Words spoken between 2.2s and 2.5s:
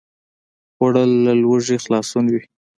وي